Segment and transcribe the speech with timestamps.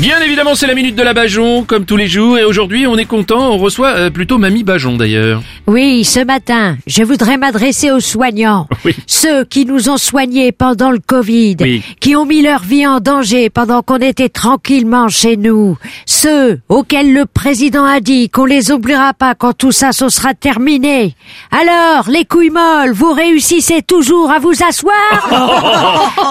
[0.00, 2.96] Bien évidemment, c'est la minute de la Bajon, comme tous les jours, et aujourd'hui, on
[2.96, 5.42] est content, on reçoit euh, plutôt Mamie Bajon d'ailleurs.
[5.66, 8.66] Oui, ce matin, je voudrais m'adresser aux soignants.
[8.86, 8.96] Oui.
[9.06, 11.82] Ceux qui nous ont soignés pendant le Covid, Oui.
[12.00, 15.76] qui ont mis leur vie en danger pendant qu'on était tranquillement chez nous.
[16.06, 20.32] Ceux auxquels le président a dit qu'on les oubliera pas quand tout ça se sera
[20.32, 21.14] terminé.
[21.50, 24.94] Alors, les couilles molles, vous réussissez toujours à vous asseoir?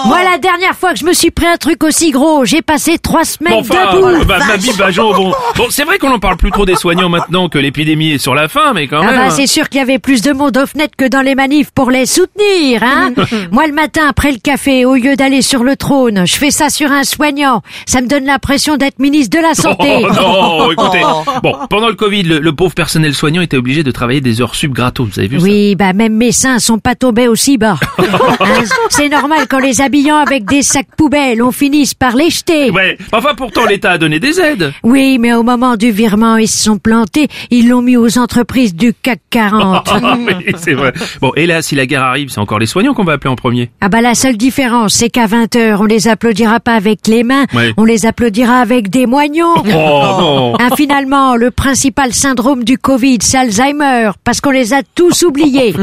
[0.06, 2.98] Moi, la dernière fois que je me suis pris un truc aussi gros, j'ai passé
[2.98, 4.24] trois semaines Bon, enfin, debout.
[4.24, 4.38] bah,
[4.78, 8.12] Bajon, bon, bon c'est vrai qu'on en parle plus trop des soignants maintenant que l'épidémie
[8.12, 9.16] est sur la fin, mais quand Ah même.
[9.16, 11.70] bah c'est sûr qu'il y avait plus de monde aux fenêtres que dans les manifs
[11.72, 13.12] pour les soutenir, hein
[13.50, 16.68] Moi le matin après le café, au lieu d'aller sur le trône, je fais ça
[16.70, 17.62] sur un soignant.
[17.86, 20.04] Ça me donne l'impression d'être ministre de la santé.
[20.04, 21.00] Oh non, écoutez.
[21.42, 24.54] Bon, pendant le Covid, le, le pauvre personnel soignant était obligé de travailler des heures
[24.54, 27.58] sub gratos, vous avez vu ça Oui, bah même mes seins sont pas tombés aussi
[27.58, 27.78] bas.
[28.40, 32.70] Hein, c'est normal qu'en les habillant avec des sacs poubelles, on finisse par les jeter.
[32.70, 34.72] Ouais, enfin pourtant l'État a donné des aides.
[34.82, 37.28] Oui, mais au moment du virement, ils se sont plantés.
[37.50, 39.88] Ils l'ont mis aux entreprises du CAC 40.
[40.02, 40.92] Ah oui, c'est vrai.
[41.20, 43.36] Bon, et là, si la guerre arrive, c'est encore les soignants qu'on va appeler en
[43.36, 43.70] premier.
[43.80, 47.44] Ah bah la seule différence, c'est qu'à 20h, on les applaudira pas avec les mains,
[47.54, 47.72] Ouais.
[47.76, 49.54] on les applaudira avec des moignons.
[49.56, 54.82] Oh non Ah, finalement, le principal syndrome du Covid, c'est Alzheimer, parce qu'on les a
[54.94, 55.74] tous oubliés.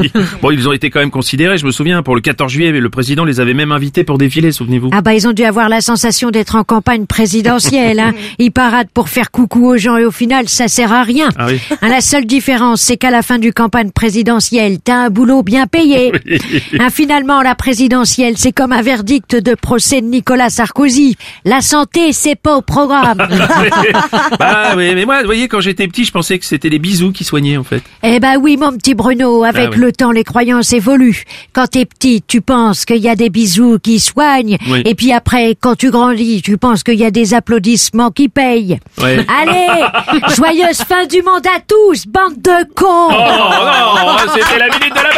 [0.42, 2.80] Bon, ils ont été quand même considérés, je me souviens, pour le 14 juillet, mais
[2.80, 4.90] le président les avait même invités pour défiler, souvenez-vous.
[4.92, 8.00] Ah bah ils ont dû avoir la sensation d'être en campagne présidentielle.
[8.00, 8.14] Hein.
[8.40, 11.30] Ils paradent pour faire coucou aux gens et au final ça sert à rien.
[11.38, 11.60] Ah oui.
[11.82, 15.68] Hein, la seule différence c'est qu'à la fin du campagne présidentielle t'as un boulot bien
[15.68, 16.12] payé.
[16.80, 21.16] Hein, finalement la présidentielle c'est comme un verdict de procès de Nicolas Sarkozy.
[21.46, 23.18] La santé c'est pas au programme.
[24.40, 27.12] bah oui, mais moi, vous voyez, quand j'étais petit, je pensais que c'était les bisous
[27.12, 27.84] qui soignaient, en fait.
[28.04, 29.78] Eh ben oui, mon petit Bruno, avec Ah oui.
[29.80, 31.24] le temps, les croyances évoluent.
[31.54, 34.37] Quand t'es petit, tu penses qu'il y a des bisous qui soignent.
[34.70, 34.84] Oui.
[34.86, 38.80] Et puis après, quand tu grandis, tu penses qu'il y a des applaudissements qui payent.
[39.02, 39.26] Ouais.
[39.42, 44.94] Allez, joyeuse fin du monde à tous, bande de cons Oh non, c'était la minute
[44.94, 45.17] de la